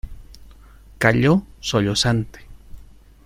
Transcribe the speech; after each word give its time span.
calló 0.97 1.43
sollozante. 1.59 2.39